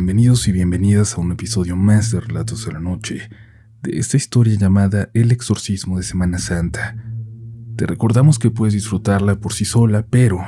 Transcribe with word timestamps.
Bienvenidos 0.00 0.48
y 0.48 0.52
bienvenidas 0.52 1.14
a 1.14 1.20
un 1.20 1.30
episodio 1.30 1.76
más 1.76 2.10
de 2.10 2.20
Relatos 2.20 2.64
de 2.64 2.72
la 2.72 2.80
Noche, 2.80 3.28
de 3.82 3.98
esta 3.98 4.16
historia 4.16 4.54
llamada 4.54 5.10
El 5.12 5.30
exorcismo 5.30 5.98
de 5.98 6.04
Semana 6.04 6.38
Santa. 6.38 6.96
Te 7.76 7.86
recordamos 7.86 8.38
que 8.38 8.50
puedes 8.50 8.72
disfrutarla 8.72 9.40
por 9.40 9.52
sí 9.52 9.66
sola, 9.66 10.06
pero 10.08 10.38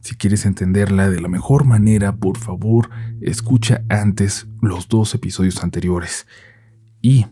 si 0.00 0.16
quieres 0.16 0.44
entenderla 0.44 1.08
de 1.08 1.20
la 1.20 1.28
mejor 1.28 1.64
manera, 1.64 2.16
por 2.16 2.36
favor, 2.36 2.90
escucha 3.20 3.84
antes 3.88 4.48
los 4.60 4.88
dos 4.88 5.14
episodios 5.14 5.62
anteriores. 5.62 6.26
Y 7.00 7.26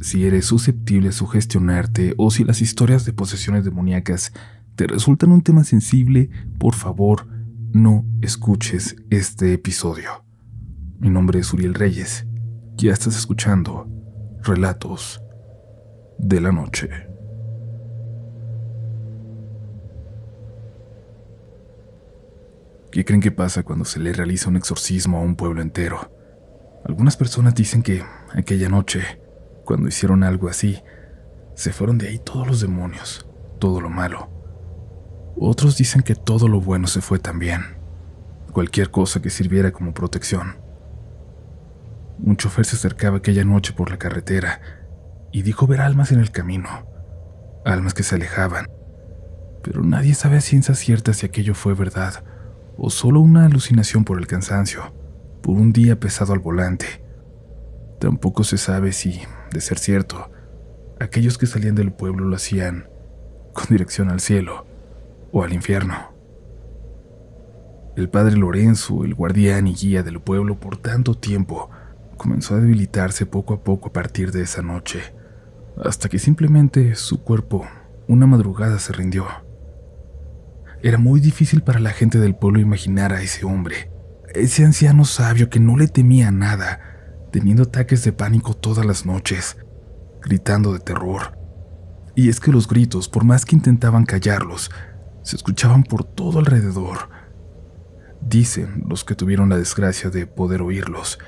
si 0.00 0.26
eres 0.26 0.44
susceptible 0.44 1.08
a 1.08 1.12
sugestionarte 1.12 2.14
o 2.18 2.30
si 2.30 2.44
las 2.44 2.62
historias 2.62 3.04
de 3.04 3.14
posesiones 3.14 3.64
demoníacas 3.64 4.32
te 4.76 4.86
resultan 4.86 5.32
un 5.32 5.42
tema 5.42 5.64
sensible, 5.64 6.30
por 6.60 6.76
favor, 6.76 7.26
no 7.72 8.04
escuches 8.22 8.94
este 9.10 9.54
episodio. 9.54 10.25
Mi 10.98 11.10
nombre 11.10 11.40
es 11.40 11.52
Uriel 11.52 11.74
Reyes. 11.74 12.26
Ya 12.76 12.94
estás 12.94 13.18
escuchando 13.18 13.86
Relatos 14.42 15.20
de 16.18 16.40
la 16.40 16.52
Noche. 16.52 16.88
¿Qué 22.90 23.04
creen 23.04 23.20
que 23.20 23.30
pasa 23.30 23.62
cuando 23.62 23.84
se 23.84 24.00
le 24.00 24.14
realiza 24.14 24.48
un 24.48 24.56
exorcismo 24.56 25.18
a 25.18 25.20
un 25.20 25.36
pueblo 25.36 25.60
entero? 25.60 26.10
Algunas 26.86 27.18
personas 27.18 27.54
dicen 27.54 27.82
que 27.82 28.02
aquella 28.32 28.70
noche, 28.70 29.20
cuando 29.66 29.88
hicieron 29.88 30.24
algo 30.24 30.48
así, 30.48 30.82
se 31.54 31.74
fueron 31.74 31.98
de 31.98 32.08
ahí 32.08 32.18
todos 32.18 32.46
los 32.46 32.62
demonios, 32.62 33.28
todo 33.58 33.82
lo 33.82 33.90
malo. 33.90 34.30
Otros 35.38 35.76
dicen 35.76 36.00
que 36.00 36.14
todo 36.14 36.48
lo 36.48 36.62
bueno 36.62 36.86
se 36.86 37.02
fue 37.02 37.18
también, 37.18 37.60
cualquier 38.50 38.90
cosa 38.90 39.20
que 39.20 39.28
sirviera 39.28 39.72
como 39.72 39.92
protección. 39.92 40.65
Un 42.22 42.36
chofer 42.36 42.64
se 42.64 42.76
acercaba 42.76 43.18
aquella 43.18 43.44
noche 43.44 43.72
por 43.72 43.90
la 43.90 43.98
carretera 43.98 44.60
y 45.32 45.42
dijo 45.42 45.66
ver 45.66 45.80
almas 45.80 46.12
en 46.12 46.20
el 46.20 46.30
camino, 46.30 46.68
almas 47.64 47.94
que 47.94 48.02
se 48.02 48.14
alejaban, 48.14 48.66
pero 49.62 49.82
nadie 49.82 50.14
sabe 50.14 50.36
a 50.36 50.40
ciencia 50.40 50.74
cierta 50.74 51.12
si 51.12 51.26
aquello 51.26 51.54
fue 51.54 51.74
verdad 51.74 52.24
o 52.78 52.90
solo 52.90 53.20
una 53.20 53.46
alucinación 53.46 54.04
por 54.04 54.18
el 54.18 54.26
cansancio, 54.26 54.94
por 55.42 55.56
un 55.56 55.72
día 55.72 55.98
pesado 55.98 56.32
al 56.32 56.38
volante. 56.38 56.86
Tampoco 57.98 58.44
se 58.44 58.58
sabe 58.58 58.92
si, 58.92 59.20
de 59.50 59.60
ser 59.60 59.78
cierto, 59.78 60.30
aquellos 61.00 61.38
que 61.38 61.46
salían 61.46 61.74
del 61.74 61.92
pueblo 61.92 62.26
lo 62.26 62.36
hacían 62.36 62.88
con 63.52 63.66
dirección 63.70 64.10
al 64.10 64.20
cielo 64.20 64.66
o 65.32 65.42
al 65.42 65.52
infierno. 65.52 66.14
El 67.96 68.10
padre 68.10 68.36
Lorenzo, 68.36 69.04
el 69.04 69.14
guardián 69.14 69.66
y 69.66 69.74
guía 69.74 70.02
del 70.02 70.20
pueblo 70.20 70.60
por 70.60 70.76
tanto 70.76 71.14
tiempo, 71.14 71.70
comenzó 72.16 72.54
a 72.54 72.60
debilitarse 72.60 73.26
poco 73.26 73.54
a 73.54 73.62
poco 73.62 73.88
a 73.88 73.92
partir 73.92 74.32
de 74.32 74.42
esa 74.42 74.62
noche, 74.62 75.00
hasta 75.82 76.08
que 76.08 76.18
simplemente 76.18 76.94
su 76.94 77.22
cuerpo 77.22 77.66
una 78.08 78.26
madrugada 78.26 78.78
se 78.78 78.92
rindió. 78.92 79.26
Era 80.82 80.98
muy 80.98 81.20
difícil 81.20 81.62
para 81.62 81.80
la 81.80 81.90
gente 81.90 82.18
del 82.18 82.36
pueblo 82.36 82.60
imaginar 82.60 83.12
a 83.12 83.22
ese 83.22 83.44
hombre, 83.44 83.90
ese 84.34 84.64
anciano 84.64 85.04
sabio 85.04 85.48
que 85.50 85.60
no 85.60 85.76
le 85.76 85.88
temía 85.88 86.30
nada, 86.30 86.80
teniendo 87.32 87.64
ataques 87.64 88.04
de 88.04 88.12
pánico 88.12 88.54
todas 88.54 88.84
las 88.84 89.06
noches, 89.06 89.56
gritando 90.22 90.72
de 90.72 90.80
terror. 90.80 91.38
Y 92.14 92.28
es 92.28 92.40
que 92.40 92.52
los 92.52 92.68
gritos, 92.68 93.08
por 93.08 93.24
más 93.24 93.44
que 93.44 93.56
intentaban 93.56 94.04
callarlos, 94.04 94.70
se 95.22 95.36
escuchaban 95.36 95.82
por 95.82 96.04
todo 96.04 96.38
alrededor. 96.38 97.10
Dicen 98.20 98.84
los 98.88 99.04
que 99.04 99.14
tuvieron 99.14 99.48
la 99.48 99.58
desgracia 99.58 100.08
de 100.08 100.26
poder 100.26 100.62
oírlos, 100.62 101.18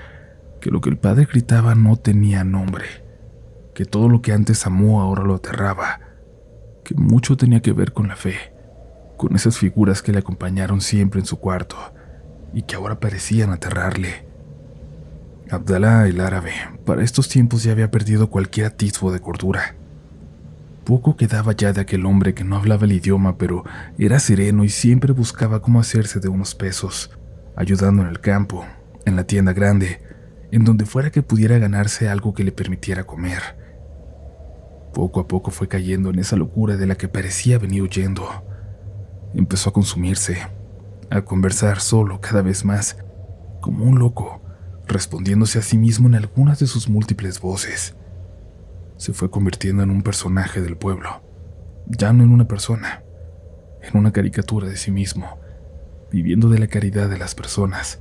que 0.69 0.72
lo 0.72 0.83
que 0.83 0.91
el 0.91 0.98
padre 0.98 1.24
gritaba 1.24 1.74
no 1.74 1.96
tenía 1.96 2.45
nombre, 2.45 2.84
que 3.74 3.86
todo 3.86 4.11
lo 4.11 4.20
que 4.20 4.34
antes 4.34 4.67
amó 4.67 5.01
ahora 5.01 5.24
lo 5.24 5.36
aterraba, 5.36 6.01
que 6.84 6.95
mucho 6.95 7.39
tenía 7.39 7.62
que 7.62 7.73
ver 7.73 7.95
con 7.95 8.06
la 8.06 8.17
fe, 8.17 8.34
con 9.17 9.34
esas 9.34 9.57
figuras 9.57 10.02
que 10.02 10.12
le 10.12 10.18
acompañaron 10.18 10.83
siempre 10.83 11.20
en 11.20 11.27
su 11.27 11.39
cuarto 11.39 11.78
y 12.52 12.64
que 12.64 12.77
ahora 12.77 13.01
parecían 13.01 13.51
aterrarle. 13.51 14.27
Abdalá 15.51 16.07
el 16.07 16.20
árabe, 16.20 16.52
para 16.84 17.02
estos 17.02 17.30
tiempos 17.30 17.62
ya 17.62 17.73
había 17.73 17.90
perdido 17.90 18.28
cualquier 18.28 18.67
atisbo 18.67 19.11
de 19.11 19.20
cordura. 19.20 19.74
Poco 20.84 21.17
quedaba 21.17 21.52
ya 21.52 21.73
de 21.73 21.80
aquel 21.80 22.05
hombre 22.05 22.34
que 22.34 22.45
no 22.45 22.57
hablaba 22.57 22.84
el 22.84 22.92
idioma, 22.92 23.39
pero 23.39 23.64
era 23.96 24.20
sereno 24.20 24.64
y 24.64 24.68
siempre 24.68 25.14
buscaba 25.14 25.62
cómo 25.62 25.80
hacerse 25.80 26.20
de 26.20 26.28
unos 26.28 26.55
pesos, 26.55 27.11
ayudando 27.57 28.02
en 28.02 28.08
el 28.08 28.20
campo, 28.20 28.67
en 29.07 29.17
la 29.17 29.24
tienda 29.24 29.55
grande, 29.55 30.07
en 30.51 30.64
donde 30.64 30.86
fuera 30.86 31.11
que 31.11 31.23
pudiera 31.23 31.59
ganarse 31.59 32.09
algo 32.09 32.33
que 32.33 32.45
le 32.45 32.53
permitiera 32.53 33.05
comer. 33.05 33.42
Poco 34.95 35.20
a 35.20 35.29
poco 35.29 35.51
fue 35.51 35.69
cayendo 35.69 36.11
en 36.11 36.19
esa 36.19 36.36
locura 36.36 36.77
de 36.77 36.86
la 36.86 36.97
que 36.97 37.09
parecía 37.09 37.59
venir 37.59 37.83
huyendo. 37.83 38.27
Empezó 39.35 39.70
a 39.70 39.73
consumirse, 39.73 40.39
a 41.11 41.23
conversar 41.23 41.81
solo 41.81 42.20
cada 42.20 42.42
vez 42.42 42.64
más, 42.64 42.97
como 43.61 43.85
un 43.85 43.98
loco, 43.98 44.41
respondiéndose 44.87 45.58
a 45.58 45.63
sí 45.63 45.77
mismo 45.77 46.08
en 46.08 46.14
algunas 46.14 46.58
de 46.58 46.67
sus 46.67 46.89
múltiples 46.89 47.41
voces. 47.41 47.95
Se 48.97 49.13
fue 49.13 49.31
convirtiendo 49.31 49.83
en 49.83 49.91
un 49.91 50.03
personaje 50.03 50.61
del 50.63 50.77
pueblo, 50.77 51.23
ya 51.87 52.13
no 52.13 52.25
en 52.25 52.31
una 52.31 52.48
persona, 52.48 53.03
en 53.83 53.97
una 53.97 54.13
caricatura 54.13 54.67
de 54.67 54.77
sí 54.77 54.91
mismo, 54.91 55.39
viviendo 56.11 56.48
de 56.48 56.58
la 56.58 56.67
caridad 56.67 57.08
de 57.08 57.19
las 57.19 57.35
personas, 57.35 58.01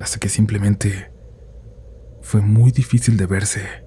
hasta 0.00 0.18
que 0.18 0.28
simplemente 0.28 1.11
fue 2.22 2.40
muy 2.40 2.70
difícil 2.70 3.16
de 3.16 3.26
verse, 3.26 3.84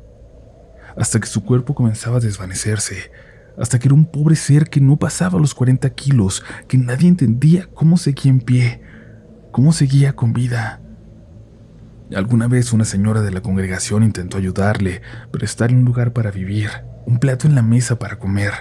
hasta 0.95 1.19
que 1.19 1.27
su 1.27 1.43
cuerpo 1.43 1.73
comenzaba 1.73 2.17
a 2.17 2.19
desvanecerse, 2.21 3.11
hasta 3.57 3.79
que 3.79 3.87
era 3.87 3.95
un 3.95 4.05
pobre 4.05 4.35
ser 4.35 4.69
que 4.69 4.81
no 4.81 4.97
pasaba 4.97 5.39
los 5.39 5.55
40 5.55 5.89
kilos, 5.91 6.43
que 6.67 6.77
nadie 6.77 7.07
entendía 7.07 7.69
cómo 7.73 7.97
seguía 7.97 8.31
en 8.31 8.41
pie, 8.41 8.81
cómo 9.51 9.71
seguía 9.71 10.13
con 10.13 10.33
vida. 10.33 10.81
Alguna 12.13 12.47
vez 12.47 12.73
una 12.73 12.85
señora 12.85 13.21
de 13.21 13.31
la 13.31 13.41
congregación 13.41 14.03
intentó 14.03 14.37
ayudarle, 14.37 15.01
prestarle 15.31 15.77
un 15.77 15.85
lugar 15.85 16.13
para 16.13 16.29
vivir, 16.29 16.69
un 17.05 17.19
plato 17.19 17.47
en 17.47 17.55
la 17.55 17.61
mesa 17.61 17.97
para 17.97 18.19
comer, 18.19 18.53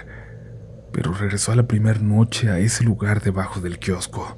pero 0.91 1.13
regresó 1.13 1.51
a 1.51 1.55
la 1.55 1.67
primera 1.67 1.99
noche 1.99 2.49
a 2.49 2.59
ese 2.59 2.83
lugar 2.83 3.21
debajo 3.21 3.59
del 3.59 3.79
kiosco, 3.79 4.37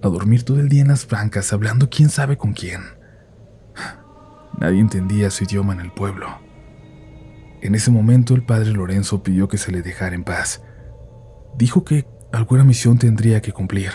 a 0.00 0.08
dormir 0.08 0.44
todo 0.44 0.60
el 0.60 0.68
día 0.68 0.82
en 0.82 0.88
las 0.88 1.06
bancas 1.08 1.52
hablando 1.52 1.90
quién 1.90 2.08
sabe 2.08 2.38
con 2.38 2.52
quién. 2.52 2.97
Nadie 4.60 4.80
entendía 4.80 5.30
su 5.30 5.44
idioma 5.44 5.72
en 5.72 5.80
el 5.80 5.92
pueblo. 5.92 6.26
En 7.60 7.74
ese 7.74 7.90
momento 7.90 8.34
el 8.34 8.44
padre 8.44 8.72
Lorenzo 8.72 9.22
pidió 9.22 9.48
que 9.48 9.58
se 9.58 9.72
le 9.72 9.82
dejara 9.82 10.14
en 10.14 10.24
paz. 10.24 10.62
Dijo 11.56 11.84
que 11.84 12.06
alguna 12.32 12.64
misión 12.64 12.98
tendría 12.98 13.40
que 13.40 13.52
cumplir 13.52 13.90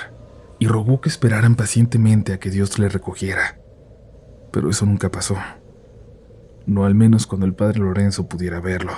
y 0.60 0.68
rogó 0.68 1.02
que 1.02 1.10
esperaran 1.10 1.56
pacientemente 1.56 2.34
a 2.34 2.40
que 2.40 2.50
Dios 2.50 2.80
le 2.80 2.90
recogiera. 2.90 3.60
Pero 4.52 4.70
eso 4.70 4.86
nunca 4.86 5.12
pasó. 5.12 5.38
No 6.66 6.86
al 6.86 6.96
menos 6.96 7.28
cuando 7.28 7.46
el 7.46 7.54
padre 7.54 7.80
Lorenzo 7.80 8.30
pudiera 8.30 8.62
verlo. 8.62 8.94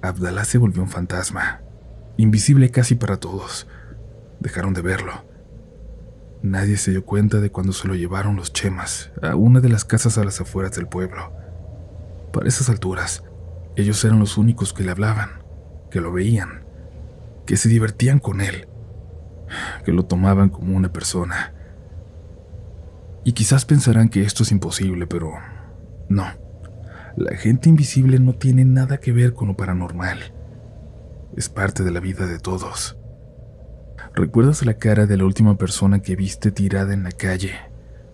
Abdalá 0.00 0.44
se 0.44 0.58
volvió 0.58 0.82
un 0.82 0.88
fantasma, 0.88 1.60
invisible 2.16 2.70
casi 2.70 2.96
para 2.96 3.18
todos. 3.18 3.68
Dejaron 4.40 4.74
de 4.74 4.82
verlo. 4.82 5.31
Nadie 6.42 6.76
se 6.76 6.90
dio 6.90 7.04
cuenta 7.04 7.38
de 7.38 7.50
cuando 7.50 7.72
se 7.72 7.86
lo 7.86 7.94
llevaron 7.94 8.34
los 8.34 8.52
chemas 8.52 9.12
a 9.22 9.36
una 9.36 9.60
de 9.60 9.68
las 9.68 9.84
casas 9.84 10.18
a 10.18 10.24
las 10.24 10.40
afueras 10.40 10.72
del 10.74 10.88
pueblo. 10.88 11.32
Para 12.32 12.48
esas 12.48 12.68
alturas, 12.68 13.22
ellos 13.76 14.04
eran 14.04 14.18
los 14.18 14.36
únicos 14.36 14.72
que 14.72 14.82
le 14.82 14.90
hablaban, 14.90 15.30
que 15.88 16.00
lo 16.00 16.12
veían, 16.12 16.64
que 17.46 17.56
se 17.56 17.68
divertían 17.68 18.18
con 18.18 18.40
él, 18.40 18.66
que 19.84 19.92
lo 19.92 20.04
tomaban 20.04 20.48
como 20.48 20.76
una 20.76 20.92
persona. 20.92 21.54
Y 23.24 23.34
quizás 23.34 23.64
pensarán 23.64 24.08
que 24.08 24.22
esto 24.22 24.42
es 24.42 24.50
imposible, 24.50 25.06
pero 25.06 25.34
no. 26.08 26.26
La 27.16 27.36
gente 27.36 27.68
invisible 27.68 28.18
no 28.18 28.32
tiene 28.32 28.64
nada 28.64 28.98
que 28.98 29.12
ver 29.12 29.32
con 29.34 29.46
lo 29.46 29.56
paranormal. 29.56 30.18
Es 31.36 31.48
parte 31.48 31.84
de 31.84 31.92
la 31.92 32.00
vida 32.00 32.26
de 32.26 32.40
todos. 32.40 32.96
¿Recuerdas 34.14 34.66
la 34.66 34.74
cara 34.74 35.06
de 35.06 35.16
la 35.16 35.24
última 35.24 35.56
persona 35.56 36.00
que 36.00 36.16
viste 36.16 36.50
tirada 36.50 36.92
en 36.92 37.02
la 37.02 37.12
calle, 37.12 37.54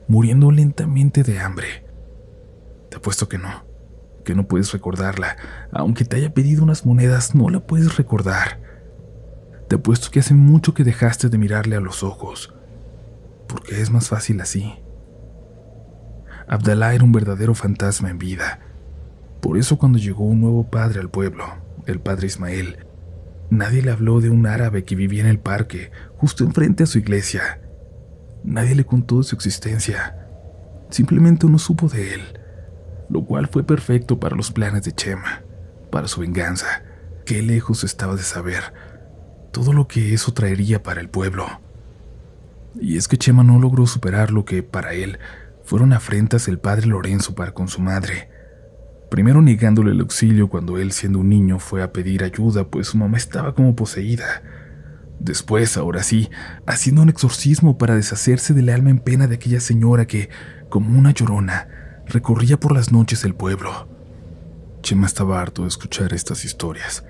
muriendo 0.07 0.53
lentamente 0.53 1.25
de 1.25 1.41
hambre? 1.41 1.85
Te 2.89 2.99
apuesto 2.99 3.29
que 3.29 3.37
no, 3.37 3.65
que 4.25 4.37
no 4.37 4.47
puedes 4.47 4.71
recordarla. 4.73 5.37
Aunque 5.73 6.05
te 6.05 6.15
haya 6.17 6.33
pedido 6.33 6.63
unas 6.63 6.87
monedas, 6.87 7.35
no 7.35 7.51
la 7.51 7.59
puedes 7.67 7.97
recordar. 7.97 8.61
Te 9.69 9.75
apuesto 9.75 10.13
que 10.13 10.21
hace 10.21 10.35
mucho 10.35 10.73
que 10.73 10.85
dejaste 10.85 11.29
de 11.31 11.39
mirarle 11.39 11.75
a 11.75 11.81
los 11.81 12.05
ojos, 12.05 12.55
porque 13.49 13.81
es 13.81 13.91
más 13.91 14.09
fácil 14.09 14.41
así. 14.41 14.75
Abdalá 16.47 16.95
era 16.95 17.03
un 17.03 17.13
verdadero 17.13 17.55
fantasma 17.55 18.09
en 18.09 18.19
vida. 18.19 18.61
Por 19.41 19.59
eso 19.59 19.79
cuando 19.79 19.99
llegó 19.99 20.25
un 20.25 20.41
nuevo 20.41 20.71
padre 20.71 21.01
al 21.01 21.11
pueblo, 21.11 21.45
el 21.87 21.99
padre 21.99 22.29
Ismael, 22.29 22.87
Nadie 23.51 23.83
le 23.83 23.91
habló 23.91 24.21
de 24.21 24.31
un 24.31 24.47
árabe 24.47 24.85
que 24.85 24.95
vivía 24.95 25.23
en 25.23 25.29
el 25.29 25.39
parque, 25.39 25.91
justo 26.17 26.45
enfrente 26.45 26.85
a 26.85 26.87
su 26.87 26.99
iglesia. 26.99 27.61
Nadie 28.45 28.75
le 28.75 28.85
contó 28.85 29.19
de 29.19 29.25
su 29.25 29.35
existencia. 29.35 30.27
Simplemente 30.91 31.47
no 31.47 31.59
supo 31.59 31.89
de 31.89 32.15
él, 32.15 32.23
lo 33.09 33.25
cual 33.25 33.49
fue 33.49 33.65
perfecto 33.65 34.21
para 34.21 34.37
los 34.37 34.51
planes 34.51 34.83
de 34.85 34.93
Chema, 34.93 35.43
para 35.91 36.09
su 36.09 36.21
venganza. 36.21 36.83
Qué 37.25 37.43
lejos 37.43 37.85
estaba 37.85 38.17
de 38.17 38.23
saber 38.23 38.73
todo 39.51 39.73
lo 39.73 39.89
que 39.89 40.15
eso 40.15 40.33
traería 40.33 40.83
para 40.83 41.01
el 41.01 41.09
pueblo. 41.09 41.47
Y 42.81 42.97
es 42.97 43.09
que 43.09 43.17
Chema 43.17 43.43
no 43.43 43.59
logró 43.59 43.87
superar 43.87 44.31
lo 44.31 44.45
que, 44.45 44.63
para 44.63 44.93
él, 44.93 45.19
fueron 45.65 45.93
afrentas 45.93 46.47
del 46.47 46.59
padre 46.59 46.87
Lorenzo 46.87 47.35
para 47.35 47.53
con 47.53 47.69
su 47.69 47.81
madre. 47.81 48.31
Primero 49.11 49.41
negándole 49.41 49.93
el 49.93 50.01
auxilio 50.01 50.49
cuando 50.49 50.77
él, 50.79 50.93
siendo 50.93 51.21
un 51.21 51.31
niño, 51.31 51.59
fue 51.59 51.83
a 51.83 51.93
pedir 51.93 52.23
ayuda, 52.23 52.69
pues 52.69 52.89
su 52.89 52.99
mamá 52.99 53.17
estaba 53.17 53.55
como 53.55 53.75
poseída. 53.75 54.43
Después, 55.19 55.77
ahora 55.77 56.03
sí, 56.03 56.29
haciendo 56.67 57.03
un 57.03 57.09
exorcismo 57.09 57.79
para 57.79 57.97
deshacerse 57.97 58.53
del 58.53 58.69
alma 58.69 58.91
en 58.91 58.99
pena 58.99 59.27
de 59.27 59.37
aquella 59.37 59.61
señora 59.61 60.07
que, 60.07 60.29
como 60.69 60.99
una 60.99 61.13
llorona, 61.13 61.69
recorría 62.07 62.61
por 62.61 62.73
las 62.73 62.93
noches 62.93 63.25
el 63.25 63.35
pueblo. 63.35 63.89
Chema 64.83 65.07
estaba 65.07 65.41
harto 65.41 65.63
de 65.63 65.69
escuchar 65.69 66.13
estas 66.13 66.45
historias. 66.45 67.05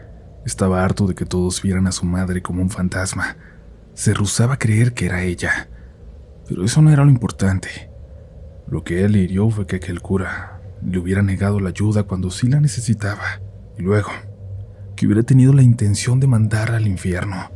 Estaba 0.46 0.84
harto 0.84 1.06
de 1.06 1.14
que 1.14 1.26
todos 1.26 1.60
vieran 1.60 1.86
a 1.88 1.92
su 1.92 2.06
madre 2.06 2.42
como 2.42 2.62
un 2.62 2.70
fantasma. 2.70 3.36
Se 3.94 4.14
rehusaba 4.14 4.54
a 4.54 4.58
creer 4.58 4.94
que 4.94 5.06
era 5.06 5.24
ella. 5.24 5.68
Pero 6.48 6.64
eso 6.64 6.80
no 6.80 6.90
era 6.90 7.04
lo 7.04 7.10
importante. 7.10 7.90
Lo 8.68 8.84
que 8.84 9.04
él 9.04 9.16
hirió 9.16 9.50
fue 9.50 9.66
que 9.66 9.76
aquel 9.76 10.00
cura 10.00 10.57
le 10.82 10.98
hubiera 10.98 11.22
negado 11.22 11.60
la 11.60 11.70
ayuda 11.70 12.04
cuando 12.04 12.30
sí 12.30 12.48
la 12.48 12.60
necesitaba. 12.60 13.40
Y 13.78 13.82
luego, 13.82 14.10
que 14.96 15.06
hubiera 15.06 15.22
tenido 15.22 15.52
la 15.52 15.62
intención 15.62 16.20
de 16.20 16.26
mandarla 16.26 16.76
al 16.76 16.86
infierno. 16.86 17.50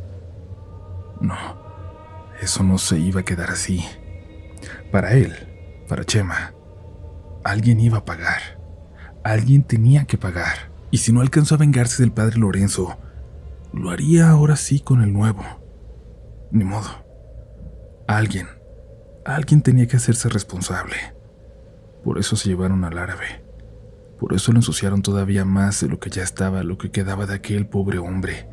No, 1.19 1.35
eso 2.41 2.63
no 2.63 2.77
se 2.77 2.99
iba 2.99 3.21
a 3.21 3.25
quedar 3.25 3.51
así. 3.51 3.83
Para 4.91 5.13
él, 5.13 5.33
para 5.87 6.05
Chema, 6.05 6.53
alguien 7.43 7.79
iba 7.79 7.99
a 7.99 8.05
pagar. 8.05 8.59
Alguien 9.23 9.63
tenía 9.63 10.05
que 10.05 10.17
pagar. 10.17 10.71
Y 10.91 10.99
si 10.99 11.11
no 11.11 11.21
alcanzó 11.21 11.55
a 11.55 11.57
vengarse 11.57 12.03
del 12.03 12.11
padre 12.11 12.37
Lorenzo, 12.37 12.97
lo 13.73 13.89
haría 13.89 14.29
ahora 14.29 14.55
sí 14.55 14.79
con 14.79 15.01
el 15.01 15.11
nuevo. 15.11 15.43
Ni 16.51 16.63
modo. 16.63 16.89
Alguien, 18.07 18.47
alguien 19.25 19.61
tenía 19.61 19.87
que 19.87 19.97
hacerse 19.97 20.29
responsable. 20.29 20.95
Por 22.03 22.19
eso 22.19 22.35
se 22.35 22.49
llevaron 22.49 22.83
al 22.83 22.97
árabe. 22.97 23.43
Por 24.19 24.33
eso 24.33 24.51
lo 24.51 24.59
ensuciaron 24.59 25.01
todavía 25.01 25.45
más 25.45 25.81
de 25.81 25.87
lo 25.87 25.99
que 25.99 26.09
ya 26.09 26.23
estaba, 26.23 26.63
lo 26.63 26.77
que 26.77 26.91
quedaba 26.91 27.25
de 27.25 27.35
aquel 27.35 27.67
pobre 27.67 27.97
hombre. 27.97 28.47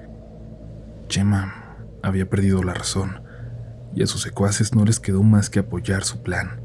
Chema 1.09 1.77
había 2.03 2.29
perdido 2.29 2.63
la 2.63 2.75
razón, 2.75 3.23
y 3.95 4.03
a 4.03 4.07
sus 4.07 4.23
secuaces 4.23 4.75
no 4.75 4.85
les 4.85 5.01
quedó 5.01 5.23
más 5.23 5.51
que 5.51 5.59
apoyar 5.59 6.05
su 6.05 6.23
plan. 6.23 6.61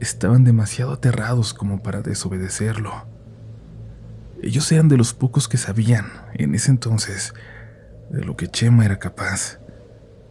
Estaban 0.00 0.44
demasiado 0.44 0.92
aterrados 0.92 1.54
como 1.54 1.82
para 1.82 2.02
desobedecerlo. 2.02 3.06
Ellos 4.42 4.70
eran 4.72 4.88
de 4.88 4.96
los 4.96 5.14
pocos 5.14 5.48
que 5.48 5.56
sabían, 5.56 6.06
en 6.34 6.54
ese 6.54 6.70
entonces, 6.70 7.34
de 8.10 8.24
lo 8.24 8.36
que 8.36 8.48
Chema 8.48 8.84
era 8.84 8.98
capaz, 8.98 9.58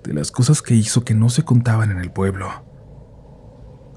de 0.03 0.13
las 0.13 0.31
cosas 0.31 0.61
que 0.61 0.75
hizo 0.75 1.03
que 1.03 1.15
no 1.15 1.29
se 1.29 1.43
contaban 1.43 1.91
en 1.91 1.99
el 1.99 2.11
pueblo. 2.11 2.72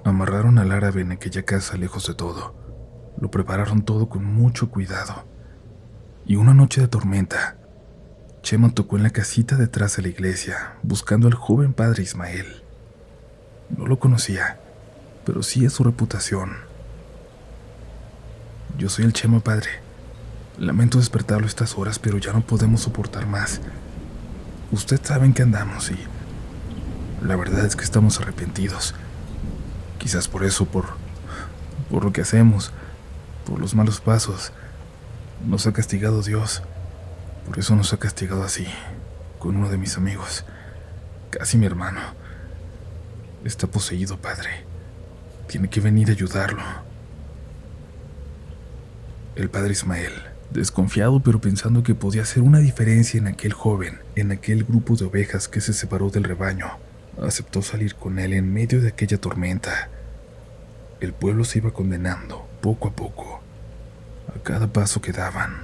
Amarraron 0.07 0.61
al 0.61 0.71
árabe 0.71 1.01
en 1.01 1.11
aquella 1.11 1.43
casa 1.43 1.77
lejos 1.77 2.07
de 2.07 2.15
todo. 2.15 2.55
Lo 3.21 3.29
prepararon 3.29 3.83
todo 3.83 4.09
con 4.09 4.25
mucho 4.25 4.71
cuidado. 4.71 5.25
Y 6.25 6.37
una 6.37 6.55
noche 6.55 6.81
de 6.81 6.87
tormenta, 6.87 7.57
Chema 8.41 8.71
tocó 8.71 8.97
en 8.97 9.03
la 9.03 9.11
casita 9.11 9.57
detrás 9.57 9.97
de 9.97 10.03
la 10.03 10.09
iglesia, 10.09 10.77
buscando 10.85 11.27
al 11.27 11.35
joven 11.35 11.73
padre 11.73 12.05
Ismael. 12.05 12.63
No 13.77 13.89
lo 13.89 13.99
conocía, 13.99 14.61
pero 15.25 15.43
sí 15.43 15.65
es 15.65 15.73
su 15.73 15.83
reputación. 15.83 16.53
Yo 18.79 18.89
soy 18.89 19.07
el 19.07 19.13
Chema 19.13 19.41
padre. 19.41 19.71
Lamento 20.57 20.99
despertarlo 20.99 21.47
a 21.47 21.49
estas 21.49 21.77
horas, 21.77 21.99
pero 21.99 22.19
ya 22.19 22.33
no 22.33 22.43
podemos 22.43 22.83
soportar 22.83 23.27
más. 23.27 23.61
Usted 24.71 25.01
sabe 25.03 25.27
en 25.27 25.35
qué 25.35 25.43
andamos 25.43 25.91
y 25.91 25.99
la 27.27 27.35
verdad 27.35 27.67
es 27.67 27.75
que 27.75 27.83
estamos 27.83 28.21
arrepentidos. 28.21 28.95
Quizás 29.99 30.29
por 30.29 30.45
eso, 30.45 30.67
por, 30.67 30.87
por 31.91 32.05
lo 32.05 32.13
que 32.13 32.21
hacemos, 32.21 32.73
por 33.47 33.61
los 33.61 33.75
malos 33.75 34.01
pasos, 34.01 34.53
nos 35.47 35.67
ha 35.67 35.73
castigado 35.73 36.23
Dios. 36.23 36.63
Por 37.47 37.59
eso 37.59 37.77
nos 37.77 37.93
ha 37.93 37.99
castigado 37.99 38.43
así, 38.43 38.67
con 39.39 39.57
uno 39.57 39.69
de 39.69 39.79
mis 39.79 39.97
amigos, 39.97 40.45
casi 41.31 41.57
mi 41.57 41.67
hermano. 41.67 42.01
Está 43.45 43.69
poseído, 43.69 44.17
padre. 44.17 44.51
Tiene 45.47 45.71
que 45.71 45.81
venir 45.81 46.09
a 46.09 46.13
ayudarlo. 46.13 46.63
El 49.37 49.49
padre 49.49 49.73
Ismael, 49.73 50.13
desconfiado 50.51 51.21
pero 51.21 51.41
pensando 51.41 51.83
que 51.83 51.95
podía 51.95 52.23
hacer 52.23 52.43
una 52.43 52.59
diferencia 52.59 53.19
en 53.19 53.29
aquel 53.29 53.53
joven, 53.53 54.01
en 54.17 54.33
aquel 54.33 54.65
grupo 54.65 54.97
de 54.97 55.05
ovejas 55.05 55.47
que 55.47 55.61
se 55.61 55.73
separó 55.73 56.11
del 56.11 56.25
rebaño, 56.25 56.79
aceptó 57.23 57.63
salir 57.63 57.95
con 57.95 58.19
él 58.19 58.33
en 58.33 58.53
medio 58.53 58.81
de 58.81 58.89
aquella 58.89 59.19
tormenta. 59.19 59.89
El 61.01 61.13
pueblo 61.13 61.45
se 61.45 61.59
iba 61.59 61.73
condenando, 61.73 62.49
poco 62.61 62.89
a 62.89 62.93
poco, 62.93 63.41
a 64.35 64.43
cada 64.43 64.73
paso 64.73 65.01
que 65.01 65.13
daban. 65.13 65.57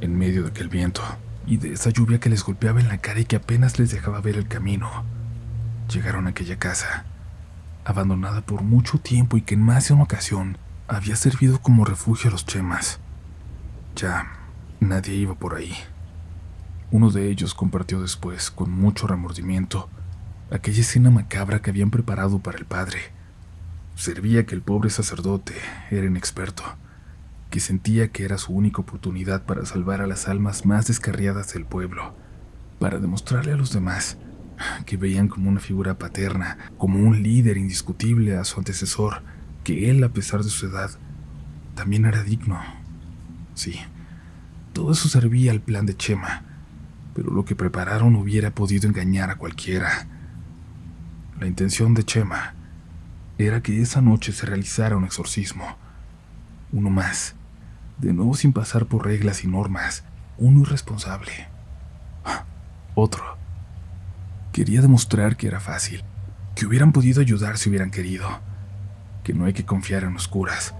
En 0.00 0.16
medio 0.16 0.42
de 0.42 0.50
aquel 0.50 0.68
viento 0.68 1.02
y 1.46 1.56
de 1.56 1.72
esa 1.72 1.90
lluvia 1.90 2.20
que 2.20 2.28
les 2.28 2.44
golpeaba 2.44 2.80
en 2.80 2.88
la 2.88 2.98
cara 2.98 3.20
y 3.20 3.24
que 3.24 3.36
apenas 3.36 3.78
les 3.78 3.90
dejaba 3.90 4.20
ver 4.20 4.36
el 4.36 4.48
camino, 4.48 5.04
llegaron 5.92 6.26
a 6.26 6.30
aquella 6.30 6.58
casa, 6.58 7.04
abandonada 7.84 8.42
por 8.42 8.62
mucho 8.62 8.98
tiempo 8.98 9.36
y 9.36 9.42
que 9.42 9.54
en 9.54 9.62
más 9.62 9.88
de 9.88 9.94
una 9.94 10.04
ocasión 10.04 10.58
había 10.88 11.16
servido 11.16 11.60
como 11.60 11.84
refugio 11.84 12.28
a 12.28 12.32
los 12.32 12.46
chemas. 12.46 13.00
Ya 13.94 14.26
nadie 14.80 15.14
iba 15.14 15.34
por 15.34 15.54
ahí. 15.54 15.74
Uno 16.90 17.10
de 17.10 17.30
ellos 17.30 17.54
compartió 17.54 18.00
después, 18.00 18.50
con 18.50 18.70
mucho 18.70 19.06
remordimiento, 19.06 19.88
aquella 20.50 20.80
escena 20.80 21.10
macabra 21.10 21.60
que 21.60 21.70
habían 21.70 21.90
preparado 21.90 22.38
para 22.38 22.58
el 22.58 22.64
padre. 22.64 22.98
Servía 23.96 24.46
que 24.46 24.54
el 24.54 24.62
pobre 24.62 24.90
sacerdote 24.90 25.54
era 25.90 26.06
inexperto, 26.06 26.62
que 27.50 27.60
sentía 27.60 28.08
que 28.08 28.24
era 28.24 28.38
su 28.38 28.52
única 28.52 28.82
oportunidad 28.82 29.44
para 29.44 29.66
salvar 29.66 30.00
a 30.00 30.06
las 30.06 30.28
almas 30.28 30.64
más 30.64 30.86
descarriadas 30.86 31.52
del 31.52 31.64
pueblo, 31.64 32.14
para 32.78 32.98
demostrarle 32.98 33.52
a 33.52 33.56
los 33.56 33.72
demás 33.72 34.18
que 34.86 34.96
veían 34.96 35.28
como 35.28 35.50
una 35.50 35.60
figura 35.60 35.98
paterna, 35.98 36.56
como 36.78 36.98
un 36.98 37.22
líder 37.22 37.56
indiscutible 37.56 38.36
a 38.36 38.44
su 38.44 38.58
antecesor, 38.58 39.22
que 39.64 39.90
él, 39.90 40.02
a 40.04 40.10
pesar 40.10 40.42
de 40.42 40.50
su 40.50 40.66
edad, 40.66 40.90
también 41.74 42.04
era 42.04 42.22
digno. 42.22 42.58
Sí, 43.54 43.80
todo 44.72 44.92
eso 44.92 45.08
servía 45.08 45.52
al 45.52 45.60
plan 45.60 45.86
de 45.86 45.96
Chema, 45.96 46.42
pero 47.16 47.32
lo 47.32 47.46
que 47.46 47.56
prepararon 47.56 48.14
hubiera 48.14 48.50
podido 48.50 48.86
engañar 48.86 49.30
a 49.30 49.36
cualquiera. 49.36 50.06
La 51.40 51.46
intención 51.46 51.94
de 51.94 52.04
Chema 52.04 52.54
era 53.38 53.62
que 53.62 53.80
esa 53.80 54.02
noche 54.02 54.32
se 54.32 54.44
realizara 54.44 54.98
un 54.98 55.04
exorcismo. 55.04 55.78
Uno 56.72 56.90
más, 56.90 57.34
de 57.96 58.12
nuevo 58.12 58.34
sin 58.34 58.52
pasar 58.52 58.84
por 58.84 59.06
reglas 59.06 59.44
y 59.44 59.46
normas, 59.46 60.04
uno 60.36 60.60
irresponsable. 60.60 61.48
Otro. 62.94 63.38
Quería 64.52 64.82
demostrar 64.82 65.38
que 65.38 65.46
era 65.46 65.60
fácil, 65.60 66.04
que 66.54 66.66
hubieran 66.66 66.92
podido 66.92 67.22
ayudar 67.22 67.56
si 67.56 67.70
hubieran 67.70 67.90
querido, 67.90 68.28
que 69.24 69.32
no 69.32 69.46
hay 69.46 69.54
que 69.54 69.64
confiar 69.64 70.04
en 70.04 70.12
los 70.12 70.28
curas, 70.28 70.74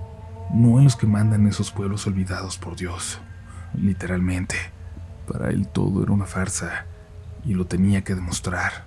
no 0.52 0.76
en 0.76 0.84
los 0.84 0.96
que 0.96 1.06
mandan 1.06 1.46
esos 1.46 1.70
pueblos 1.70 2.06
olvidados 2.06 2.58
por 2.58 2.76
Dios. 2.76 3.20
Literalmente, 3.72 4.75
para 5.26 5.50
él 5.50 5.68
todo 5.68 6.02
era 6.02 6.12
una 6.12 6.26
farsa 6.26 6.87
y 7.45 7.54
lo 7.54 7.66
tenía 7.66 8.02
que 8.02 8.14
demostrar. 8.14 8.87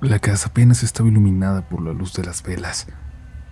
La 0.00 0.18
casa 0.18 0.48
apenas 0.48 0.82
estaba 0.82 1.08
iluminada 1.08 1.68
por 1.68 1.82
la 1.82 1.92
luz 1.92 2.14
de 2.14 2.24
las 2.24 2.42
velas. 2.42 2.86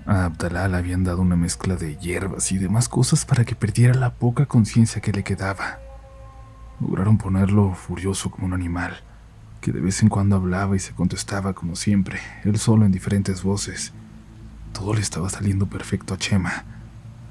A 0.07 0.25
Abdalá 0.25 0.67
le 0.69 0.79
habían 0.79 1.05
dado 1.05 1.21
una 1.21 1.37
mezcla 1.37 1.77
de 1.77 1.97
hierbas 1.97 2.51
y 2.53 2.57
demás 2.59 2.89
cosas 2.89 3.27
para 3.27 3.45
que 3.45 3.55
perdiera 3.55 3.93
la 3.93 4.15
poca 4.15 4.47
conciencia 4.47 5.03
que 5.03 5.13
le 5.13 5.23
quedaba. 5.23 5.79
Lograron 6.81 7.19
ponerlo 7.19 7.75
furioso 7.75 8.31
como 8.31 8.47
un 8.47 8.55
animal, 8.55 9.03
que 9.61 9.73
de 9.73 9.81
vez 9.81 10.03
en 10.03 10.09
cuando 10.09 10.37
hablaba 10.37 10.75
y 10.75 10.79
se 10.79 10.95
contestaba 10.95 11.53
como 11.53 11.77
siempre, 11.77 12.19
él 12.45 12.59
solo 12.59 12.87
en 12.87 12.93
diferentes 12.93 13.43
voces. 13.43 13.93
Todo 14.73 14.95
le 14.95 15.01
estaba 15.01 15.29
saliendo 15.29 15.67
perfecto 15.67 16.15
a 16.15 16.19
Chema. 16.19 16.65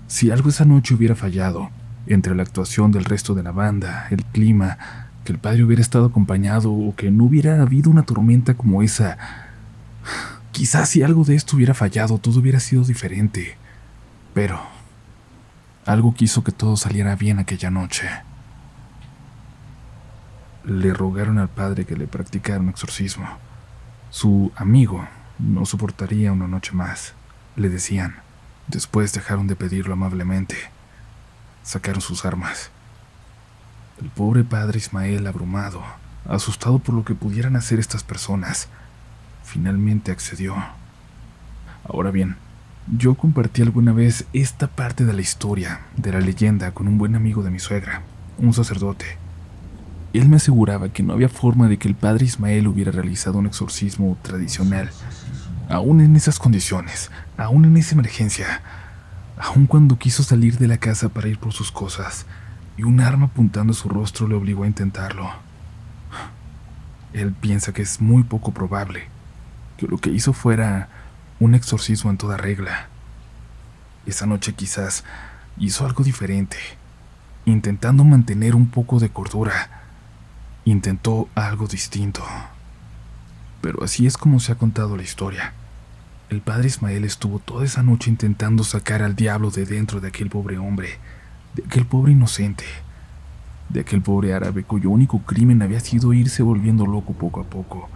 Si 0.05 0.29
algo 0.29 0.49
esa 0.49 0.65
noche 0.65 0.93
hubiera 0.93 1.15
fallado, 1.15 1.71
entre 2.07 2.35
la 2.35 2.43
actuación 2.43 2.91
del 2.91 3.05
resto 3.05 3.33
de 3.35 3.43
la 3.43 3.51
banda, 3.51 4.07
el 4.09 4.23
clima, 4.25 4.77
que 5.23 5.33
el 5.33 5.39
padre 5.39 5.63
hubiera 5.63 5.81
estado 5.81 6.05
acompañado 6.05 6.71
o 6.71 6.95
que 6.95 7.11
no 7.11 7.25
hubiera 7.25 7.61
habido 7.61 7.89
una 7.91 8.03
tormenta 8.03 8.53
como 8.53 8.81
esa. 8.81 9.17
Quizás 10.51 10.89
si 10.89 11.03
algo 11.03 11.23
de 11.23 11.35
esto 11.35 11.55
hubiera 11.57 11.73
fallado, 11.73 12.17
todo 12.17 12.39
hubiera 12.39 12.59
sido 12.59 12.83
diferente. 12.83 13.57
Pero 14.33 14.59
algo 15.85 16.13
quiso 16.13 16.43
que 16.43 16.51
todo 16.51 16.77
saliera 16.77 17.15
bien 17.15 17.39
aquella 17.39 17.69
noche. 17.69 18.09
Le 20.63 20.93
rogaron 20.93 21.39
al 21.39 21.49
padre 21.49 21.85
que 21.85 21.95
le 21.95 22.07
practicara 22.07 22.59
un 22.59 22.69
exorcismo. 22.69 23.27
Su 24.09 24.51
amigo, 24.55 25.07
No 25.39 25.65
soportaría 25.65 26.31
una 26.31 26.47
noche 26.47 26.71
más, 26.71 27.13
le 27.55 27.69
decían. 27.69 28.15
Después 28.67 29.13
dejaron 29.13 29.45
de 29.47 29.55
pedirlo 29.55 29.93
amablemente. 29.93 30.55
Sacaron 31.67 31.99
sus 31.99 32.23
armas. 32.23 32.69
El 34.01 34.09
pobre 34.09 34.45
padre 34.45 34.77
Ismael, 34.77 35.27
abrumado, 35.27 35.83
asustado 36.25 36.79
por 36.79 36.95
lo 36.95 37.03
que 37.03 37.13
pudieran 37.13 37.57
hacer 37.57 37.77
estas 37.77 38.05
personas, 38.05 38.69
finalmente 39.43 40.13
accedió. 40.13 40.55
Ahora 41.83 42.09
bien, 42.09 42.37
yo 42.97 43.15
compartí 43.15 43.63
alguna 43.63 43.91
vez 43.91 44.23
esta 44.31 44.67
parte 44.67 45.03
de 45.03 45.11
la 45.11 45.19
historia, 45.19 45.81
de 45.97 46.13
la 46.13 46.21
leyenda, 46.21 46.71
con 46.71 46.87
un 46.87 46.97
buen 46.97 47.15
amigo 47.15 47.43
de 47.43 47.51
mi 47.51 47.59
suegra, 47.59 48.01
un 48.37 48.53
sacerdote. 48.53 49.17
Él 50.13 50.29
me 50.29 50.37
aseguraba 50.37 50.87
que 50.87 51.03
no 51.03 51.11
había 51.11 51.27
forma 51.27 51.67
de 51.67 51.77
que 51.77 51.89
el 51.89 51.95
padre 51.95 52.23
Ismael 52.23 52.69
hubiera 52.69 52.93
realizado 52.93 53.39
un 53.39 53.45
exorcismo 53.45 54.17
tradicional, 54.21 54.89
aún 55.67 55.99
en 55.99 56.15
esas 56.15 56.39
condiciones, 56.39 57.11
aún 57.35 57.65
en 57.65 57.75
esa 57.75 57.93
emergencia, 57.93 58.61
aún 59.39 59.67
cuando 59.67 59.97
quiso 59.97 60.23
salir 60.23 60.57
de 60.57 60.67
la 60.67 60.77
casa 60.77 61.09
para 61.09 61.27
ir 61.27 61.39
por 61.39 61.53
sus 61.53 61.71
cosas, 61.71 62.25
y 62.77 62.83
un 62.83 62.99
arma 62.99 63.27
apuntando 63.27 63.71
a 63.71 63.75
su 63.75 63.89
rostro 63.89 64.27
le 64.27 64.35
obligó 64.35 64.63
a 64.63 64.67
intentarlo. 64.67 65.29
Él 67.13 67.33
piensa 67.33 67.73
que 67.73 67.81
es 67.81 68.01
muy 68.01 68.23
poco 68.23 68.53
probable 68.53 69.09
que 69.77 69.87
lo 69.87 69.97
que 69.97 70.09
hizo 70.09 70.33
fuera 70.33 70.89
un 71.39 71.55
exorcismo 71.55 72.09
en 72.09 72.17
toda 72.17 72.35
regla. 72.35 72.87
Esa 74.05 74.25
noche 74.25 74.53
quizás 74.53 75.03
hizo 75.57 75.85
algo 75.85 76.03
diferente, 76.03 76.57
intentando 77.45 78.03
mantener 78.03 78.55
un 78.55 78.67
poco 78.67 78.99
de 78.99 79.09
cordura. 79.09 79.83
Intentó 80.65 81.29
algo 81.35 81.67
distinto. 81.67 82.23
Pero 83.61 83.83
así 83.83 84.05
es 84.05 84.17
como 84.17 84.39
se 84.39 84.51
ha 84.51 84.55
contado 84.55 84.97
la 84.97 85.03
historia. 85.03 85.53
El 86.29 86.41
padre 86.41 86.67
Ismael 86.67 87.05
estuvo 87.05 87.39
toda 87.39 87.63
esa 87.63 87.83
noche 87.83 88.09
intentando 88.09 88.65
sacar 88.65 89.01
al 89.01 89.15
diablo 89.15 89.49
de 89.49 89.65
dentro 89.65 90.01
de 90.01 90.09
aquel 90.09 90.29
pobre 90.29 90.57
hombre, 90.57 90.97
de 91.55 91.63
aquel 91.63 91.85
pobre 91.85 92.11
inocente, 92.11 92.65
de 93.69 93.79
aquel 93.79 94.01
pobre 94.01 94.33
árabe 94.33 94.63
cuyo 94.63 94.89
único 94.89 95.19
crimen 95.19 95.61
había 95.61 95.79
sido 95.79 96.11
irse 96.11 96.43
volviendo 96.43 96.85
loco 96.85 97.13
poco 97.13 97.39
a 97.39 97.45
poco 97.45 97.87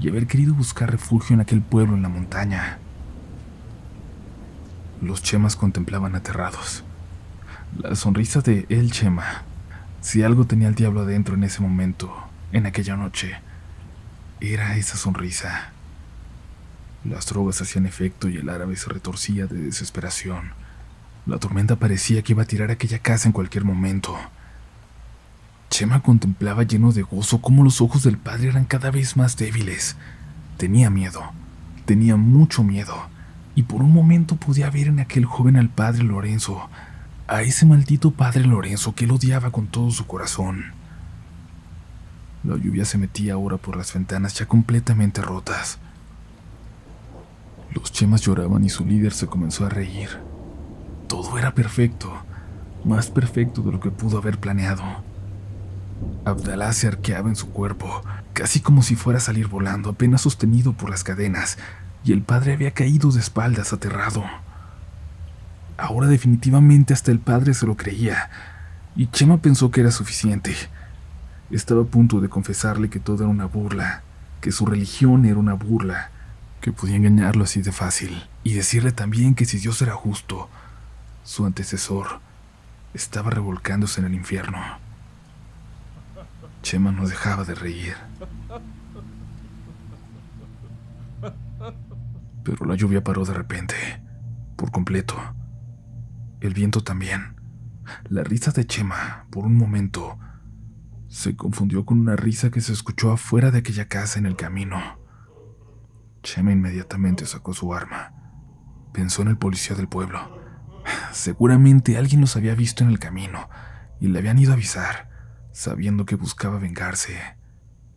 y 0.00 0.08
haber 0.08 0.26
querido 0.26 0.54
buscar 0.54 0.90
refugio 0.90 1.34
en 1.34 1.42
aquel 1.42 1.60
pueblo 1.60 1.94
en 1.94 2.00
la 2.00 2.08
montaña. 2.08 2.78
Los 5.02 5.22
chemas 5.22 5.54
contemplaban 5.54 6.14
aterrados. 6.14 6.84
La 7.78 7.96
sonrisa 7.96 8.40
de 8.40 8.64
el 8.70 8.92
chema, 8.92 9.42
si 10.00 10.22
algo 10.22 10.46
tenía 10.46 10.68
el 10.68 10.74
diablo 10.74 11.02
adentro 11.02 11.34
en 11.34 11.44
ese 11.44 11.60
momento, 11.60 12.10
en 12.50 12.64
aquella 12.64 12.96
noche, 12.96 13.34
era 14.40 14.74
esa 14.78 14.96
sonrisa. 14.96 15.73
Las 17.04 17.26
drogas 17.26 17.60
hacían 17.60 17.84
efecto 17.84 18.28
y 18.28 18.38
el 18.38 18.48
árabe 18.48 18.76
se 18.76 18.88
retorcía 18.88 19.46
de 19.46 19.58
desesperación. 19.58 20.52
La 21.26 21.38
tormenta 21.38 21.76
parecía 21.76 22.22
que 22.22 22.32
iba 22.32 22.42
a 22.42 22.46
tirar 22.46 22.70
aquella 22.70 22.98
casa 22.98 23.28
en 23.28 23.32
cualquier 23.32 23.64
momento. 23.64 24.16
Chema 25.68 26.00
contemplaba 26.02 26.62
lleno 26.62 26.92
de 26.92 27.02
gozo 27.02 27.40
cómo 27.42 27.62
los 27.62 27.80
ojos 27.80 28.04
del 28.04 28.16
padre 28.16 28.48
eran 28.48 28.64
cada 28.64 28.90
vez 28.90 29.16
más 29.16 29.36
débiles. 29.36 29.96
Tenía 30.56 30.88
miedo, 30.88 31.32
tenía 31.84 32.16
mucho 32.16 32.62
miedo, 32.62 32.94
y 33.54 33.64
por 33.64 33.82
un 33.82 33.92
momento 33.92 34.36
podía 34.36 34.70
ver 34.70 34.88
en 34.88 35.00
aquel 35.00 35.26
joven 35.26 35.56
al 35.56 35.68
padre 35.68 36.04
Lorenzo, 36.04 36.70
a 37.26 37.42
ese 37.42 37.66
maldito 37.66 38.12
padre 38.12 38.46
Lorenzo 38.46 38.94
que 38.94 39.04
él 39.04 39.10
odiaba 39.10 39.50
con 39.50 39.66
todo 39.66 39.90
su 39.90 40.06
corazón. 40.06 40.72
La 42.44 42.56
lluvia 42.56 42.84
se 42.84 42.98
metía 42.98 43.34
ahora 43.34 43.56
por 43.56 43.76
las 43.76 43.92
ventanas 43.92 44.34
ya 44.34 44.46
completamente 44.46 45.22
rotas. 45.22 45.78
Los 47.74 47.90
chemas 47.90 48.22
lloraban 48.22 48.64
y 48.64 48.68
su 48.68 48.86
líder 48.86 49.12
se 49.12 49.26
comenzó 49.26 49.66
a 49.66 49.68
reír. 49.68 50.08
Todo 51.08 51.38
era 51.38 51.54
perfecto, 51.54 52.12
más 52.84 53.10
perfecto 53.10 53.62
de 53.62 53.72
lo 53.72 53.80
que 53.80 53.90
pudo 53.90 54.18
haber 54.18 54.38
planeado. 54.38 54.84
Abdalá 56.24 56.72
se 56.72 56.86
arqueaba 56.86 57.28
en 57.28 57.36
su 57.36 57.50
cuerpo, 57.50 58.02
casi 58.32 58.60
como 58.60 58.82
si 58.82 58.94
fuera 58.94 59.18
a 59.18 59.22
salir 59.22 59.48
volando, 59.48 59.90
apenas 59.90 60.22
sostenido 60.22 60.72
por 60.72 60.88
las 60.88 61.04
cadenas, 61.04 61.58
y 62.04 62.12
el 62.12 62.22
padre 62.22 62.52
había 62.52 62.70
caído 62.70 63.10
de 63.10 63.20
espaldas 63.20 63.72
aterrado. 63.72 64.24
Ahora 65.76 66.06
definitivamente 66.06 66.94
hasta 66.94 67.10
el 67.10 67.18
padre 67.18 67.54
se 67.54 67.66
lo 67.66 67.76
creía, 67.76 68.30
y 68.94 69.08
Chema 69.08 69.38
pensó 69.38 69.70
que 69.70 69.80
era 69.80 69.90
suficiente. 69.90 70.54
Estaba 71.50 71.82
a 71.82 71.86
punto 71.86 72.20
de 72.20 72.28
confesarle 72.28 72.88
que 72.88 73.00
todo 73.00 73.24
era 73.24 73.28
una 73.28 73.46
burla, 73.46 74.02
que 74.40 74.52
su 74.52 74.64
religión 74.64 75.24
era 75.24 75.38
una 75.38 75.54
burla, 75.54 76.10
que 76.64 76.72
podía 76.72 76.96
engañarlo 76.96 77.44
así 77.44 77.60
de 77.60 77.72
fácil, 77.72 78.26
y 78.42 78.54
decirle 78.54 78.90
también 78.90 79.34
que 79.34 79.44
si 79.44 79.58
Dios 79.58 79.82
era 79.82 79.92
justo, 79.92 80.48
su 81.22 81.44
antecesor 81.44 82.20
estaba 82.94 83.28
revolcándose 83.28 84.00
en 84.00 84.06
el 84.06 84.14
infierno. 84.14 84.58
Chema 86.62 86.90
no 86.90 87.06
dejaba 87.06 87.44
de 87.44 87.54
reír. 87.54 87.94
Pero 92.44 92.64
la 92.64 92.76
lluvia 92.76 93.04
paró 93.04 93.26
de 93.26 93.34
repente, 93.34 93.74
por 94.56 94.70
completo. 94.70 95.16
El 96.40 96.54
viento 96.54 96.82
también. 96.82 97.36
La 98.08 98.24
risa 98.24 98.52
de 98.52 98.66
Chema, 98.66 99.26
por 99.28 99.44
un 99.44 99.58
momento, 99.58 100.18
se 101.08 101.36
confundió 101.36 101.84
con 101.84 102.00
una 102.00 102.16
risa 102.16 102.50
que 102.50 102.62
se 102.62 102.72
escuchó 102.72 103.12
afuera 103.12 103.50
de 103.50 103.58
aquella 103.58 103.86
casa 103.86 104.18
en 104.18 104.24
el 104.24 104.34
camino. 104.34 105.03
Chema 106.24 106.50
inmediatamente 106.50 107.26
sacó 107.26 107.54
su 107.54 107.72
arma. 107.72 108.12
Pensó 108.92 109.22
en 109.22 109.28
el 109.28 109.38
policía 109.38 109.76
del 109.76 109.86
pueblo. 109.86 110.42
Seguramente 111.12 111.96
alguien 111.96 112.20
los 112.20 112.34
había 112.34 112.56
visto 112.56 112.82
en 112.82 112.90
el 112.90 112.98
camino 112.98 113.48
y 114.00 114.08
le 114.08 114.18
habían 114.18 114.38
ido 114.38 114.50
a 114.50 114.54
avisar. 114.54 115.08
Sabiendo 115.52 116.04
que 116.04 116.16
buscaba 116.16 116.58
vengarse, 116.58 117.36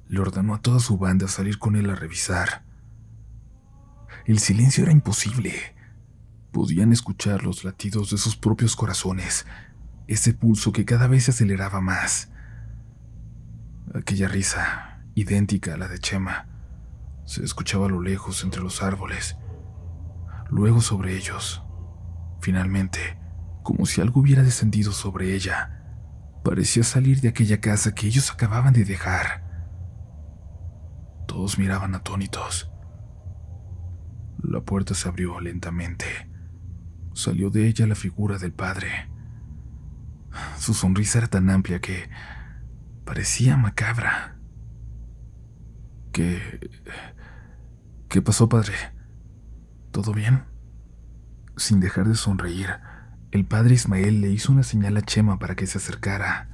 le 0.07 0.19
ordenó 0.19 0.53
a 0.53 0.61
toda 0.61 0.79
su 0.79 0.99
banda 0.99 1.27
salir 1.27 1.57
con 1.57 1.75
él 1.75 1.89
a 1.89 1.95
revisar. 1.95 2.63
El 4.25 4.39
silencio 4.39 4.83
era 4.83 4.91
imposible. 4.91 5.53
Podían 6.51 6.91
escuchar 6.91 7.43
los 7.43 7.63
latidos 7.63 8.11
de 8.11 8.17
sus 8.17 8.35
propios 8.35 8.75
corazones, 8.75 9.47
ese 10.07 10.33
pulso 10.33 10.71
que 10.71 10.85
cada 10.85 11.07
vez 11.07 11.25
se 11.25 11.31
aceleraba 11.31 11.81
más. 11.81 12.29
Aquella 13.95 14.27
risa, 14.27 15.01
idéntica 15.15 15.73
a 15.73 15.77
la 15.77 15.87
de 15.87 15.97
Chema, 15.99 16.46
se 17.27 17.45
escuchaba 17.45 17.85
a 17.85 17.89
lo 17.89 18.01
lejos 18.01 18.43
entre 18.43 18.63
los 18.63 18.81
árboles, 18.81 19.37
luego 20.49 20.81
sobre 20.81 21.15
ellos. 21.15 21.61
Finalmente, 22.41 23.19
como 23.61 23.85
si 23.85 24.01
algo 24.01 24.21
hubiera 24.21 24.41
descendido 24.41 24.91
sobre 24.91 25.35
ella, 25.35 25.77
Parecía 26.47 26.83
salir 26.83 27.19
de 27.19 27.27
aquella 27.27 27.59
casa 27.59 27.93
que 27.93 28.07
ellos 28.07 28.31
acababan 28.31 28.71
de 28.71 28.85
dejar. 28.85 29.43
Todos 31.27 31.59
miraban 31.59 31.93
atónitos. 31.93 32.71
La 34.41 34.61
puerta 34.61 34.93
se 34.93 35.09
abrió 35.09 35.41
lentamente. 35.41 36.05
Salió 37.13 37.49
de 37.49 37.67
ella 37.67 37.85
la 37.85 37.95
figura 37.95 38.37
del 38.37 38.53
padre. 38.53 39.09
Su 40.57 40.73
sonrisa 40.73 41.17
era 41.17 41.27
tan 41.27 41.49
amplia 41.49 41.81
que 41.81 42.09
parecía 43.03 43.57
macabra. 43.57 44.37
¿Qué... 46.13 46.61
¿Qué 48.09 48.21
pasó, 48.21 48.47
padre? 48.47 48.73
¿Todo 49.91 50.13
bien? 50.13 50.45
Sin 51.57 51.81
dejar 51.81 52.07
de 52.07 52.15
sonreír, 52.15 52.69
el 53.31 53.45
padre 53.45 53.75
Ismael 53.75 54.21
le 54.21 54.29
hizo 54.29 54.53
una 54.53 54.63
señal 54.63 54.95
a 54.95 55.01
Chema 55.01 55.39
para 55.39 55.55
que 55.55 55.67
se 55.67 55.77
acercara. 55.77 56.47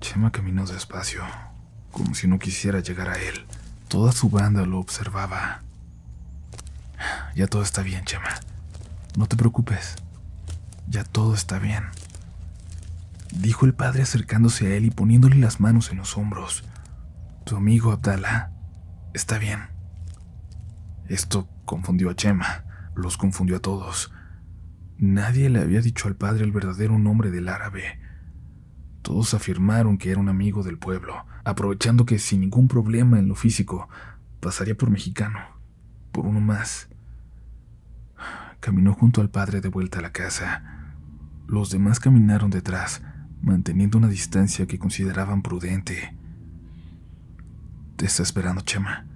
Chema 0.00 0.30
caminó 0.30 0.66
despacio, 0.66 1.22
como 1.90 2.14
si 2.14 2.28
no 2.28 2.38
quisiera 2.38 2.80
llegar 2.80 3.08
a 3.08 3.18
él. 3.18 3.46
Toda 3.88 4.12
su 4.12 4.28
banda 4.28 4.66
lo 4.66 4.78
observaba. 4.78 5.62
Ya 7.34 7.46
todo 7.46 7.62
está 7.62 7.80
bien, 7.80 8.04
Chema. 8.04 8.28
No 9.16 9.26
te 9.26 9.36
preocupes. 9.36 9.96
Ya 10.86 11.02
todo 11.02 11.32
está 11.32 11.58
bien. 11.58 11.84
Dijo 13.32 13.64
el 13.64 13.72
padre 13.72 14.02
acercándose 14.02 14.66
a 14.66 14.76
él 14.76 14.84
y 14.84 14.90
poniéndole 14.90 15.36
las 15.36 15.60
manos 15.60 15.90
en 15.90 15.96
los 15.96 16.18
hombros. 16.18 16.62
Tu 17.44 17.56
amigo 17.56 17.92
Abdallah 17.92 18.55
está 19.16 19.38
bien. 19.38 19.60
Esto 21.08 21.48
confundió 21.64 22.10
a 22.10 22.14
Chema, 22.14 22.64
los 22.94 23.16
confundió 23.16 23.56
a 23.56 23.60
todos. 23.60 24.12
Nadie 24.98 25.48
le 25.48 25.60
había 25.60 25.80
dicho 25.80 26.08
al 26.08 26.16
padre 26.16 26.44
el 26.44 26.52
verdadero 26.52 26.98
nombre 26.98 27.30
del 27.30 27.48
árabe. 27.48 27.98
Todos 29.00 29.32
afirmaron 29.34 29.96
que 29.98 30.10
era 30.10 30.20
un 30.20 30.28
amigo 30.28 30.62
del 30.62 30.78
pueblo, 30.78 31.24
aprovechando 31.44 32.04
que 32.04 32.18
sin 32.18 32.40
ningún 32.40 32.68
problema 32.68 33.18
en 33.18 33.28
lo 33.28 33.34
físico 33.34 33.88
pasaría 34.40 34.76
por 34.76 34.90
mexicano, 34.90 35.38
por 36.12 36.26
uno 36.26 36.40
más. 36.40 36.88
Caminó 38.60 38.92
junto 38.92 39.22
al 39.22 39.30
padre 39.30 39.60
de 39.60 39.68
vuelta 39.68 40.00
a 40.00 40.02
la 40.02 40.12
casa. 40.12 40.92
Los 41.46 41.70
demás 41.70 42.00
caminaron 42.00 42.50
detrás, 42.50 43.02
manteniendo 43.40 43.96
una 43.96 44.08
distancia 44.08 44.66
que 44.66 44.78
consideraban 44.78 45.40
prudente. 45.40 46.16
Te 47.96 48.06
está 48.06 48.22
esperando, 48.22 48.62
Chema. 48.62 49.06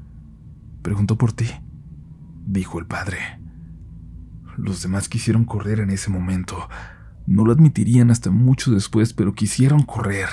Preguntó 0.83 1.17
por 1.17 1.33
ti, 1.33 1.47
dijo 2.47 2.79
el 2.79 2.87
padre. 2.87 3.19
Los 4.57 4.83
demás 4.83 5.09
quisieron 5.09 5.45
correr 5.45 5.81
en 5.81 5.91
ese 5.91 6.11
momento. 6.11 6.69
No 7.27 7.45
lo 7.45 7.53
admitirían 7.53 8.11
hasta 8.11 8.31
mucho 8.31 8.71
después, 8.71 9.13
pero 9.13 9.35
quisieron 9.35 9.83
correr. 9.83 10.29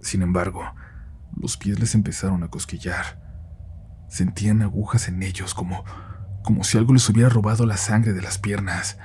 Sin 0.00 0.22
embargo, 0.22 0.62
los 1.36 1.56
pies 1.56 1.80
les 1.80 1.94
empezaron 1.94 2.42
a 2.42 2.48
cosquillar. 2.48 3.20
Sentían 4.08 4.62
agujas 4.62 5.08
en 5.08 5.22
ellos 5.22 5.54
como 5.54 5.84
como 6.48 6.64
si 6.64 6.78
algo 6.78 6.94
les 6.94 7.06
hubiera 7.10 7.28
robado 7.28 7.66
la 7.66 7.76
sangre 7.76 8.14
de 8.14 8.22
las 8.22 8.38
piernas. 8.38 8.96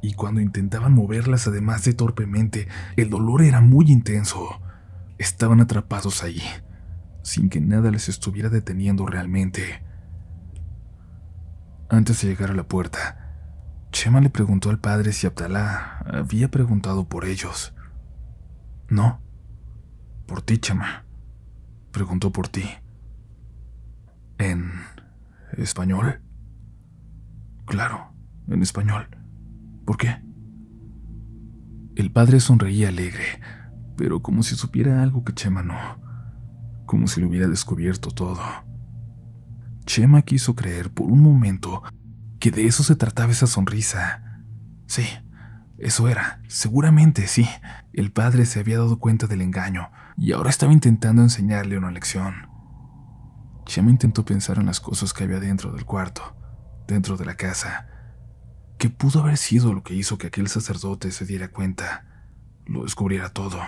Y 0.00 0.14
cuando 0.14 0.40
intentaban 0.40 0.94
moverlas, 0.94 1.46
además 1.46 1.84
de 1.84 1.92
torpemente, 1.92 2.68
el 2.96 3.10
dolor 3.10 3.42
era 3.42 3.60
muy 3.60 3.92
intenso. 3.92 4.62
Estaban 5.18 5.60
atrapados 5.60 6.22
ahí, 6.22 6.40
sin 7.22 7.48
que 7.50 7.60
nada 7.60 7.90
les 7.90 8.08
estuviera 8.08 8.48
deteniendo 8.48 9.06
realmente. 9.06 9.82
Antes 11.88 12.22
de 12.22 12.28
llegar 12.28 12.50
a 12.50 12.54
la 12.54 12.68
puerta, 12.68 13.20
Chema 13.92 14.20
le 14.20 14.30
preguntó 14.30 14.70
al 14.70 14.78
padre 14.78 15.12
si 15.12 15.26
Abdalá 15.26 15.98
había 16.06 16.50
preguntado 16.50 17.08
por 17.08 17.24
ellos. 17.24 17.74
No, 18.88 19.20
por 20.26 20.42
ti, 20.42 20.58
Chema. 20.58 21.04
Preguntó 21.90 22.30
por 22.30 22.48
ti. 22.48 22.64
¿En 24.38 24.70
español? 25.56 26.20
Claro, 27.66 28.12
en 28.48 28.62
español. 28.62 29.08
¿Por 29.84 29.96
qué? 29.96 30.22
El 31.96 32.12
padre 32.12 32.40
sonreía 32.40 32.88
alegre, 32.88 33.40
pero 33.96 34.22
como 34.22 34.42
si 34.42 34.54
supiera 34.54 35.02
algo 35.02 35.24
que 35.24 35.34
Chema 35.34 35.62
no, 35.62 35.76
como 36.90 37.06
si 37.06 37.20
lo 37.20 37.28
hubiera 37.28 37.46
descubierto 37.46 38.10
todo. 38.10 38.40
Chema 39.86 40.22
quiso 40.22 40.56
creer 40.56 40.90
por 40.90 41.06
un 41.06 41.20
momento 41.20 41.84
que 42.40 42.50
de 42.50 42.66
eso 42.66 42.82
se 42.82 42.96
trataba 42.96 43.30
esa 43.30 43.46
sonrisa. 43.46 44.42
Sí, 44.88 45.06
eso 45.78 46.08
era, 46.08 46.42
seguramente 46.48 47.28
sí. 47.28 47.48
El 47.92 48.10
padre 48.10 48.44
se 48.44 48.58
había 48.58 48.78
dado 48.78 48.98
cuenta 48.98 49.28
del 49.28 49.40
engaño 49.40 49.92
y 50.16 50.32
ahora 50.32 50.50
estaba 50.50 50.72
intentando 50.72 51.22
enseñarle 51.22 51.78
una 51.78 51.92
lección. 51.92 52.48
Chema 53.66 53.92
intentó 53.92 54.24
pensar 54.24 54.58
en 54.58 54.66
las 54.66 54.80
cosas 54.80 55.12
que 55.12 55.22
había 55.22 55.38
dentro 55.38 55.70
del 55.70 55.84
cuarto 55.84 56.36
dentro 56.88 57.16
de 57.16 57.24
la 57.24 57.36
casa. 57.36 57.86
¿Qué 58.78 58.90
pudo 58.90 59.20
haber 59.20 59.36
sido 59.36 59.72
lo 59.72 59.84
que 59.84 59.94
hizo 59.94 60.18
que 60.18 60.26
aquel 60.26 60.48
sacerdote 60.48 61.12
se 61.12 61.24
diera 61.24 61.52
cuenta, 61.52 62.26
lo 62.66 62.82
descubriera 62.82 63.28
todo? 63.28 63.60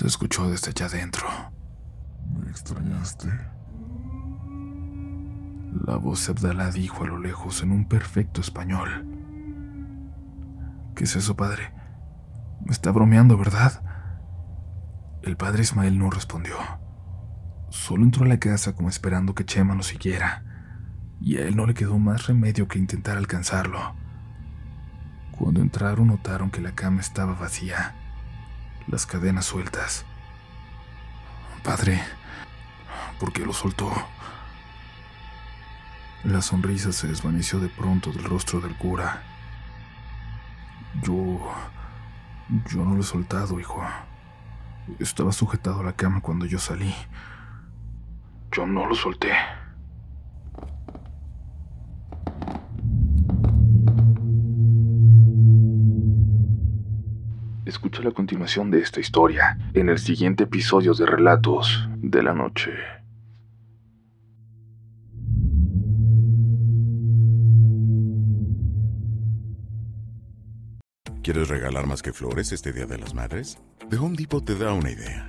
Se 0.00 0.06
escuchó 0.06 0.50
desde 0.50 0.70
allá 0.70 0.86
adentro. 0.86 1.28
¿Me 2.38 2.50
extrañaste? 2.50 3.28
La 5.86 5.96
voz 5.96 6.26
de 6.26 6.32
Abdalá 6.32 6.70
dijo 6.70 7.04
a 7.04 7.06
lo 7.06 7.18
lejos 7.18 7.62
en 7.62 7.70
un 7.70 7.86
perfecto 7.86 8.40
español. 8.40 9.06
¿Qué 10.94 11.04
es 11.04 11.16
eso, 11.16 11.36
padre? 11.36 11.74
Me 12.64 12.72
está 12.72 12.90
bromeando, 12.92 13.36
¿verdad? 13.36 13.82
El 15.22 15.36
padre 15.36 15.62
Ismael 15.62 15.98
no 15.98 16.08
respondió. 16.08 16.56
Solo 17.70 18.02
entró 18.02 18.24
a 18.24 18.28
la 18.28 18.38
casa 18.38 18.74
como 18.74 18.88
esperando 18.88 19.34
que 19.34 19.44
Chema 19.44 19.74
lo 19.74 19.82
siguiera, 19.82 20.42
y 21.20 21.36
a 21.36 21.42
él 21.46 21.56
no 21.56 21.66
le 21.66 21.74
quedó 21.74 21.98
más 21.98 22.26
remedio 22.26 22.66
que 22.66 22.78
intentar 22.78 23.16
alcanzarlo. 23.16 23.94
Cuando 25.30 25.60
entraron 25.60 26.08
notaron 26.08 26.50
que 26.50 26.60
la 26.60 26.74
cama 26.74 27.00
estaba 27.00 27.34
vacía, 27.34 27.94
las 28.88 29.06
cadenas 29.06 29.46
sueltas. 29.46 30.04
Padre, 31.62 32.02
¿por 33.20 33.32
qué 33.32 33.46
lo 33.46 33.52
soltó? 33.52 33.90
La 36.24 36.42
sonrisa 36.42 36.92
se 36.92 37.06
desvaneció 37.06 37.60
de 37.60 37.68
pronto 37.68 38.12
del 38.12 38.24
rostro 38.24 38.60
del 38.60 38.76
cura. 38.76 39.22
Yo... 41.02 41.50
Yo 42.66 42.84
no 42.84 42.96
lo 42.96 43.00
he 43.00 43.04
soltado, 43.04 43.60
hijo. 43.60 43.80
Estaba 44.98 45.30
sujetado 45.30 45.80
a 45.80 45.84
la 45.84 45.92
cama 45.92 46.20
cuando 46.20 46.46
yo 46.46 46.58
salí. 46.58 46.92
Yo 48.52 48.66
no 48.66 48.86
lo 48.86 48.94
solté. 48.94 49.32
Escucha 57.64 58.02
la 58.02 58.10
continuación 58.10 58.70
de 58.70 58.80
esta 58.80 58.98
historia 58.98 59.56
en 59.74 59.88
el 59.88 59.98
siguiente 59.98 60.44
episodio 60.44 60.92
de 60.94 61.06
Relatos 61.06 61.88
de 61.98 62.22
la 62.22 62.34
Noche. 62.34 62.72
¿Quieres 71.22 71.48
regalar 71.48 71.86
más 71.86 72.02
que 72.02 72.12
flores 72.12 72.50
este 72.50 72.72
Día 72.72 72.86
de 72.86 72.98
las 72.98 73.14
Madres? 73.14 73.58
The 73.88 73.98
Home 73.98 74.16
Depot 74.16 74.44
te 74.44 74.56
da 74.56 74.72
una 74.72 74.90
idea. 74.90 75.28